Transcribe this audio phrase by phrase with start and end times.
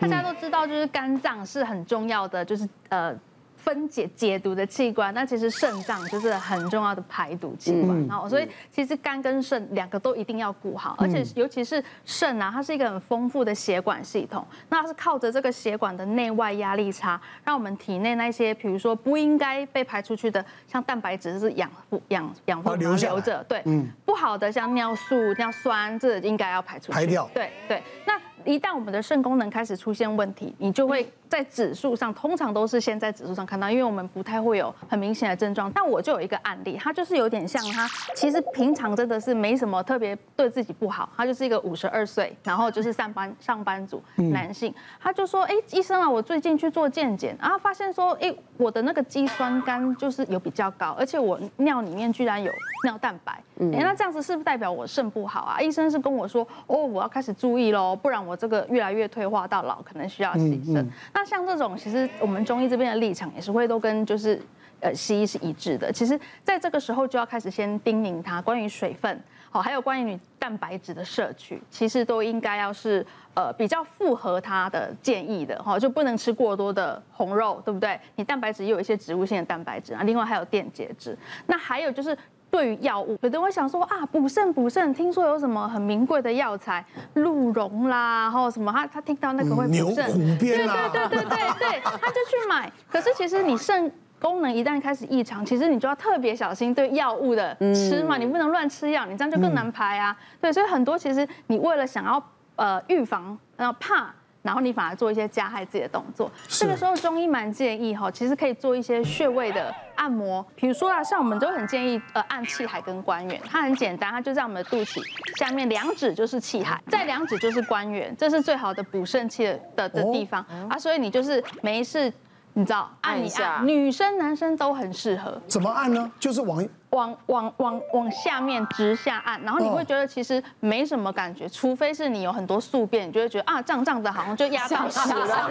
[0.00, 3.14] 大家都知道，就是肝脏是很重要的，就是呃。
[3.62, 21.70] 分解解毒的器官，那其实肾脏就是很重要的排毒器官，然后所以其实肝跟肾两个都一定要顾好，而且尤其是肾啊，它是一个很丰富的血管系统，那它是靠着这个血管的内外压力差，让我们体内那些比如说不应该被排出去的，像蛋白质是养
[22.08, 23.62] 养养分留着，对，
[24.06, 28.18] 不好的像尿素、尿酸，这应该要排出去，排掉，对对，那。
[28.44, 35.70] 一旦我们的肾功能开始出现问题，你就会在指数上，通常都是先在指数上看到，因为我们不太会有很明显的症状。
[35.72, 52.50] 但我就有一个案例，他就是有点像他，其实平常真的是没什么特别对自己不好，他就是一个五十二岁，然后就是上班上班族男性，他就说，哎，医生啊，我最近去做健检，然后发现说，哎，我的那个肌酸酐就是有比较高，而且我尿里面居然有
[52.84, 55.60] 尿蛋白，哎，那这样子是不是代表我肾不好啊？
[55.60, 58.29] 医生是跟我说，哦，我要开始注意喽，不然我。
[58.30, 60.86] 我这个越来越退化到老，可能需要牺牲。
[61.12, 64.40] 那像这种，其实我们中医这边的立场也是会都跟就是
[64.78, 65.90] 呃西医是一致的。
[65.92, 77.98] 其实在这个时候就要开始先叮咛他关于水分，好，还有关于你蛋白质的摄取，其实都应该要是呃比较符合他的建议的哈，就不能吃过多的红肉，对不对？
[78.14, 81.18] 你蛋白质也有一些植物性的蛋白质啊，另外还有电解质。
[81.46, 82.16] 那还有就是。
[82.50, 86.84] 对于药物，有的人会想说啊，补肾补肾，听说有什么很名贵的药材，
[87.14, 92.70] 鹿茸啦，然后什么，他他听到那个会补肾，对对对对对对，他就去买。
[92.90, 93.90] 可是其实你肾
[94.20, 100.16] 功能一旦开始异常，其实你就要特别小心对药物的吃嘛，你不能乱吃药，你这样就更难排啊。
[100.40, 102.22] 对，所以很多其实你为了想要
[102.56, 104.12] 呃预防，然后怕。
[104.42, 115.02] 然后你反而做一些加害自己的动作，这个时候中医蛮建议哈，其实可以做一些穴位的按摩，比如说啊，像我们都很建议呃按气海跟关元，它很简单，它就在我们的肚脐
[115.36, 119.44] 下面两指就是气海，再两指就是关元，这是最好的补肾气
[119.76, 120.40] 的的地方。
[120.68, 122.10] 啊，所以你就是没事，
[122.54, 125.40] 你知道按一下，女生男生都很适合。
[125.46, 126.10] 怎么按呢？
[126.18, 126.66] 就是往。
[126.90, 135.48] 往往往往下面直下按，然后你会觉得其实没什么感觉，除非是你有很多宿便，你就会觉得啊胀胀的，好像就压到 屎了。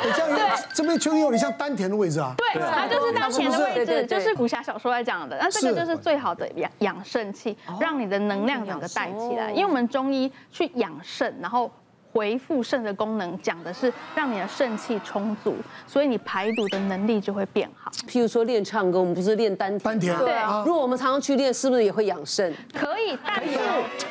[0.02, 2.32] 对，这样这边就有点像丹田的位置啊。
[2.38, 5.36] 对，它就是丹田的位置，就是武侠小说来讲的。
[5.38, 9.50] 那这个就是最好的养养肾气，让你的能量整个带起来。
[9.50, 11.70] 因为我们中医去养肾，然后。
[12.12, 15.54] 回复肾的功能，讲的是让你的肾气充足，
[15.86, 17.90] 所以你排毒的能力就会变好。
[18.08, 19.80] 譬如说练唱歌，我们不是练丹田？
[19.80, 20.18] 丹田。
[20.18, 20.34] 对。
[20.64, 22.52] 如果我们常常去练，是不是也会养肾？
[22.74, 23.58] 可以，但是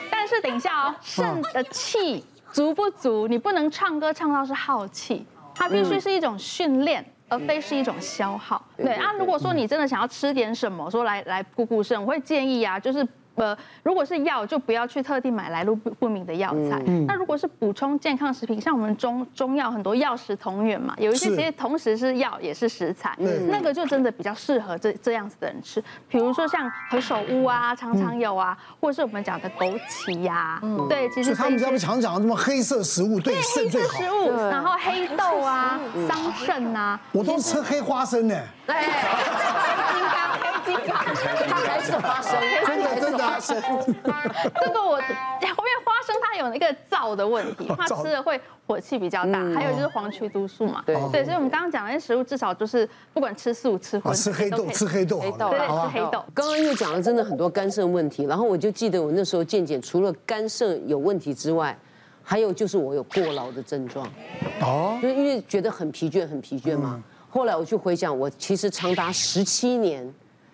[0.10, 8.64] 但是等一下哦，肾的气足不足，你不能唱歌唱到是耗气，它必须是一种训练，而非是一种消耗。
[8.78, 13.06] 对啊，如果说你真的想要吃点什么，说来来补补肾，我会建议啊，就是。
[13.40, 16.82] 呃，如果是药，就不要去特地买来路不不明的药材。
[16.88, 23.16] 嗯、那如果是补充健康食品，像我们中中药很多药食同源嘛，有一些其实同时是药也是食材，
[23.48, 25.82] 那个就真的比较适合这这样子的人吃。
[26.10, 38.36] 比如说像何首乌啊、常常有啊，嗯、或者是我们讲的枸杞呀，嗯、对，其实他们他们常讲的什么黑色食物对肾最好，黑色食物，然后黑豆啊、桑葚啊，我都吃黑花生呢。
[38.68, 38.76] 对。
[40.66, 41.04] 金刚，
[41.48, 42.79] 它还是花生，真的真的
[43.40, 43.62] 花生。
[44.60, 45.54] 这个我，因为
[45.86, 49.44] 花生它有那个燥的问题， 它吃了会火气比较大。
[49.54, 51.24] 还有就是黄曲毒素嘛，对对。
[51.24, 56.24] 所以我们刚刚讲那些食物，至少就是不管吃素吃荤，吃黑豆吃黑豆，黑豆对，吃黑豆。
[56.34, 61.78] 刚刚又讲了真的很多肝肾问题，然后我就记得我那时候健检，除了肝肾有问题之外，
[62.24, 64.08] 还有就是我有过劳的症状。
[64.62, 67.02] 哦，就因为觉得很疲倦，很疲倦嘛。
[67.30, 70.12] 后来我去回想，我其实长达十七年。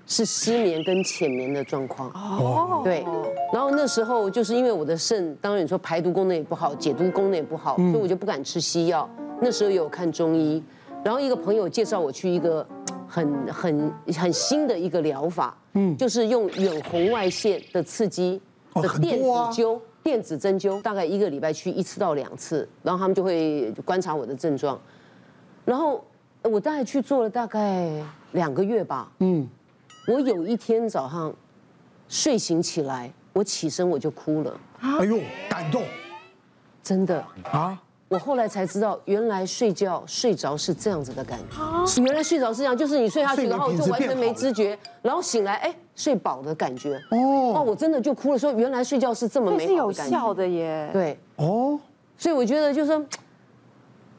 [0.08, 2.10] 是失眠跟浅眠的状况。
[2.12, 3.04] 哦，对，
[3.52, 9.10] 然后那时候就是因为我的肾，当然你说排毒功能也不好，解毒功能也不好，所以我就不敢吃西药。
[9.42, 10.64] 那时候有看中医，
[11.04, 12.66] 然后一个朋友介绍我去一个
[13.08, 18.40] 很很很新的一个疗法，嗯，就是用远红外线的刺激
[18.76, 24.80] 的电子灸、电子针灸，大概一个礼拜去一次到两次，然后他们就会观察我的症状，
[25.66, 26.02] 然后
[26.44, 27.92] 我大概去做了大概
[28.34, 29.50] 两个月吧，嗯。
[30.08, 31.34] 我有一天早上
[32.08, 34.60] 睡醒起来，我起身我就哭了。
[34.80, 35.20] 哎呦，
[35.50, 35.84] 感动！
[36.84, 37.82] 真的啊！
[38.08, 42.04] 我后来才知道，原来睡觉睡着是这样子的感觉。
[42.04, 47.02] 原来睡着是这样，就是你睡下去然后就完全没知觉，然后醒来哎睡饱的感觉。
[47.10, 50.04] 哦，我真的就哭了，说原来睡觉是这么美好的感觉。
[50.04, 50.90] 是有效的耶。
[50.94, 51.18] 对。
[51.38, 51.80] 哦。
[52.18, 53.04] 所以我觉得就是说。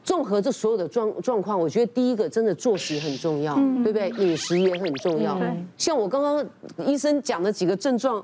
[0.07, 4.07] 综合这所有的状状况，我觉得第一个真的作息很重要，嗯、对不对？
[4.11, 5.37] 饮食也很重要。
[5.41, 6.47] 嗯、像我刚刚
[6.87, 8.23] 医生讲的几个症状，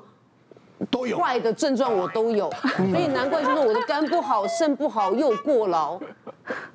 [0.90, 2.50] 都有坏的症状我都有，
[2.90, 6.00] 所以难怪就是我的肝不好、肾不好又过劳，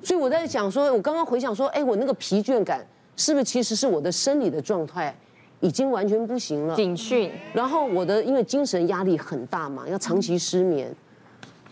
[0.03, 2.85] 所以我在想说，我刚刚回想说，哎，我那个疲倦感
[3.15, 5.17] 是不是其实是我的生理的状态
[5.59, 6.75] 已经完全不行了？
[6.75, 7.31] 警讯。
[7.51, 10.95] 然后我的因为精神压力很大嘛，要长期失眠。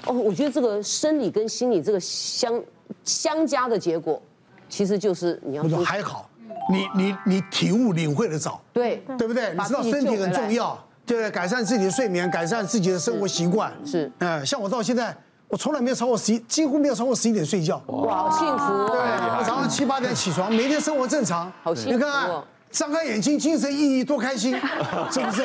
[0.07, 2.59] 哦，我觉得这个生理跟心理这个相
[3.03, 4.21] 相加的结果，
[4.69, 6.29] 其实就是你要说还好，
[6.71, 9.53] 你你你体悟领会的早，对对不对？
[9.53, 14.11] 你知道身体很重要，对，改善自己的睡眠，改善自己的生活习惯是。
[14.19, 15.15] 嗯，像我到现在，
[15.47, 17.81] 我从来没有超过十一，几乎没有超过十一点睡觉。
[17.87, 18.87] 哇，好幸福！
[18.87, 21.51] 对，我早上七八点起床，每天生活正常。
[21.63, 21.91] 好幸福。
[21.91, 22.29] 你看。
[22.69, 24.51] 张开眼睛，精神奕奕，多开心，
[25.11, 25.43] 是不是？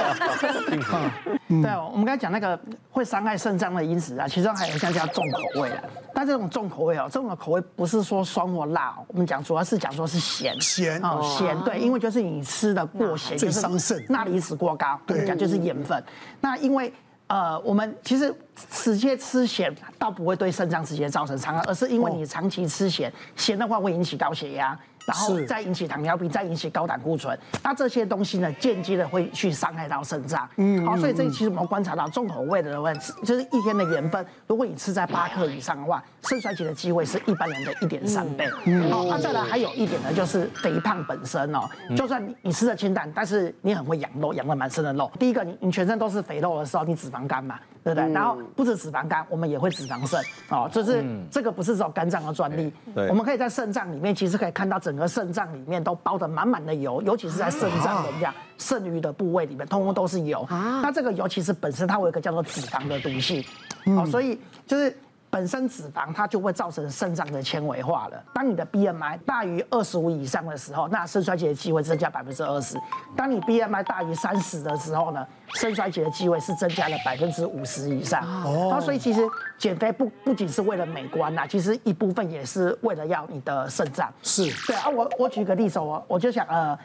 [1.49, 2.59] 对，我们刚才讲那个
[2.91, 5.83] 会伤害肾脏的因子啊，其中还有一项叫重口味啊。
[6.15, 10.59] 但这种重口味哦，这种口味不是说酸或辣，我们讲主要是讲说是咸。
[10.61, 14.99] 咸哦，咸对，因为就是你吃的过咸，最伤肾，钠离子过高。
[15.07, 16.03] 对，讲就是盐分。
[16.41, 16.93] 那因为
[17.29, 18.35] 呃，我们其实
[18.71, 24.79] 直接吃咸倒不会对肾脏直接造成伤害，而是因为你长期吃咸，咸的话会引起高血压。
[25.07, 30.49] 然后再引起糖尿病，再引起高胆固醇，那这些东西呢，间接的会去伤害到肾脏。
[30.57, 38.49] 嗯，好，所以这其实我们观察到重口味的人，就是一天的盐分，如果你吃在八克以上的话，肾衰竭的机会是一般人的一点三倍。
[38.65, 45.11] 嗯，好，那再来还有一点呢，就是肥胖本身哦，就算你你吃的清淡，但是你很会养肉，养了满身的肉。
[45.19, 47.59] 第一个，你你全身都是肥肉的时候，你脂肪肝嘛。
[47.85, 48.13] 对不对？
[48.13, 52.73] 然后不止脂肪肝，我们也会脂肪肾哦，就是这个不是只有肝脏的专利。
[52.95, 60.47] 对，我们可以在肾脏里面，其实可以看到整个肾脏里面都包得满满的油，尤其是在肾脏的这样剩余的部位里面，通通都是油。
[60.49, 63.45] 那这个油其实本身它有一个叫做脂肪的毒性，
[63.87, 64.97] 哦，所以就是。
[65.33, 68.23] 本身脂肪它就会造成肾脏的纤维化了。
[68.35, 72.79] 当你的 BMI 大于二十五以上的时候，那肾衰竭的机会增加百分之二十。
[73.17, 78.23] 当你 BMI 大于三十的时候呢，肾衰竭的机会是增加了百分之五十以上。
[78.45, 79.27] 哦，所以其实
[79.57, 84.13] 减肥不不仅是为了美观呐，其实一部分也是为了要你的肾脏。
[84.23, 86.79] 是对啊，我我举个例子，我我就想呃，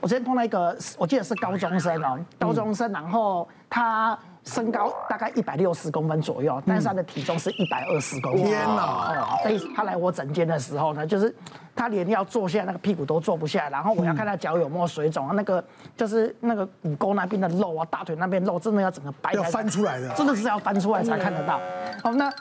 [0.00, 4.18] 我之前碰到一个，我记得是高中生哦，高中生，然后他。
[4.44, 8.46] 身高大概一百六十公分左右，但是他的体重是一百二十公斤。
[8.46, 9.14] 天哪！
[9.20, 11.34] 哦，所以他来我诊间的时候呢，就是
[11.74, 15.64] 他连要坐下那个屁股都坐不下，然后我要看他脚有没有水肿，那个
[15.96, 21.60] 就是那个骨沟那边的肉啊，大腿那边肉真的要整个掰开，要翻出来的，真的是要翻出来才看得到。
[22.02, 22.32] 好，那。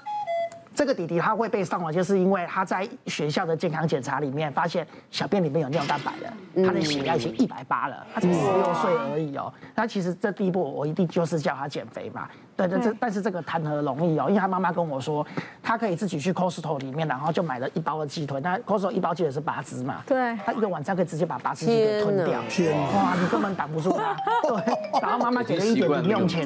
[0.73, 9.53] 这个弟弟他会被上网，就是因为他在学校的健康检查里面发现小便里面有尿蛋白了，他的血压已经一百八了，他才十六岁而已哦。
[9.75, 12.29] 那其实这第一步我一定就是叫他减肥嘛。
[12.68, 15.25] 对对，这但是这个谈何容易哦，因为他妈妈跟我说，
[15.62, 24.16] 他可以自己去 Costco 里面，然后就买了一包的鸡腿，那 Costco 一包鸡腿是八只嘛，对，他一个晚上可以直接把八只鸡腿吞掉，天哪，哇，你根本挡不住他。
[24.48, 26.44] 对，然后妈妈给了一点零用钱，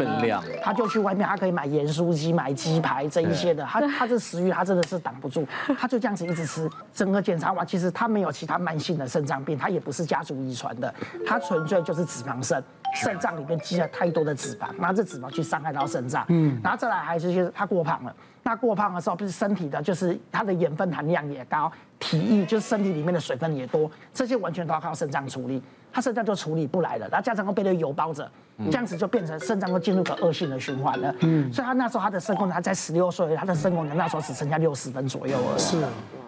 [0.64, 5.46] 他就去外面，他可以买盐酥鸡、买鸡排这一些的，他他这食欲他真的是挡不住，
[5.80, 6.70] 他就这样子一直吃。
[6.94, 10.94] 整个检查完，其实他没有其他慢性的肾脏病，他也不是家族遗传的，
[11.26, 12.64] 他纯粹就是脂肪肾。
[12.96, 16.26] 肾脏里面积了太多的脂肪，拿这脂肪去伤害到肾脏。
[16.30, 18.16] 嗯，然后再来还是就是他过胖了。
[18.42, 25.62] 那过胖的时候，不是身体的，就是他的盐分含量也高，体液就是身体里面的水分也多，这些完全都要靠肾脏处理。
[25.92, 28.30] 他肾脏就处理不来了，然后加上又被那油包着，
[28.66, 31.16] 这样子就变成肾脏都进入个恶性的循环了。
[31.22, 35.58] 嗯，所以他那时候他的肾功能，他在十六岁，他的肾功能那时候只剩下六十分左右了。
[35.58, 35.82] 是。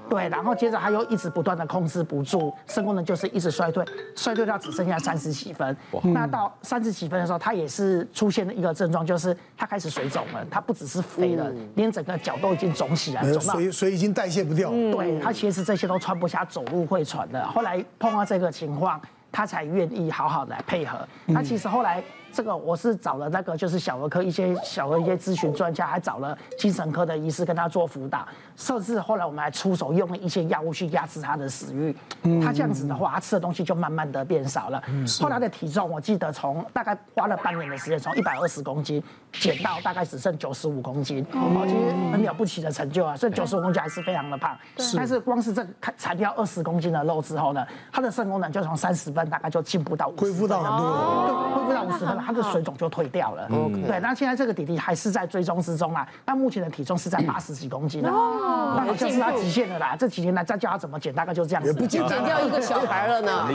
[0.10, 3.86] 对，然后接着他又一直不断的控制不住，肾功能就是一直衰退，
[4.16, 5.76] 衰退到只剩下三十几分。
[6.04, 10.46] 那到三十几分的时候，他也是出现了一个症状，就是他开始水肿了。
[10.50, 14.70] 他不只是肥了，连整个脚都已经肿起来，肿到水水已经代谢不掉。
[14.70, 17.46] 对，他其实这些都穿不下，走路会喘的。
[17.48, 19.00] 后来碰到这个情况，
[19.32, 20.98] 他才愿意好好的来配合。
[21.34, 22.04] 他其实后来。
[22.32, 31.96] 这个我是找了那个就是小儿科一些小儿一些咨询专家，还找了精神科的医师跟他做辅导，甚至后来我们还出手用了一些药物去压制他的食欲。
[32.42, 34.82] 他这样子的话，他吃的东西就慢慢的变少了。
[35.20, 39.02] 后来的体重，我记得从大概花了半年的时间，从一百二十公斤
[39.34, 43.16] 减到大概只剩九十五公斤，哦，其实很了不起的成就啊。
[43.16, 44.56] 所以九十五公斤还是非常的胖，
[44.96, 52.24] 但是光是这砍掉二十公斤的肉之后呢，他的肾功能就从三十分大概就进步到恢复到很多，恢复到五十分了。
[52.26, 53.48] 他的水肿就退掉了。
[53.88, 56.06] 对，那现在这个弟弟还是在追踪之中啊。
[56.26, 59.96] 那目前的体重是在八十几公斤哦，那就是他极限了啦。
[59.98, 61.70] 这几年来再教他怎么减，大概就这样子。
[61.70, 63.48] 也不简单，减掉一个小孩了呢。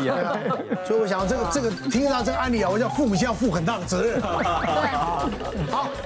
[0.86, 4.20] 所以我想这个这个听到这个案例啊，我想父母亲要负很大的责任。
[4.20, 4.38] 好，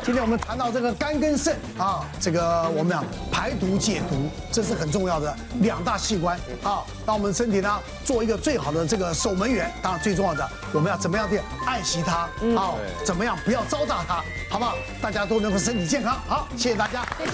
[0.07, 6.85] 今天我们谈到这个肝跟肾啊，这个我们讲排毒解毒，这是很重要的两大器官啊。
[7.05, 9.69] 让我们身体呢做一个最好的这个守门员。
[9.83, 11.37] 当然最重要的，我们要怎么样的
[11.67, 12.19] 爱惜它？
[12.57, 14.23] 啊，怎么样不要糟蹋它？
[14.49, 14.77] 好不好？
[15.03, 16.17] 大家都能够身体健康。
[16.29, 17.05] 好，谢谢大家。
[17.19, 17.33] 谢谢。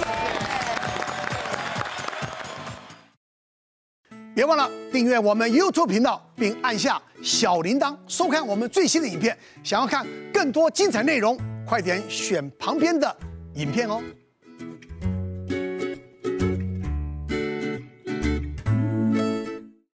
[4.34, 9.36] 别忘了订阅我们 YouTube 频道，并按下小铃铛，收看我们最新的影片。
[9.62, 11.38] 想要看更多精彩内容，
[11.72, 13.16] 快点选旁边的
[13.54, 14.02] 影片哦。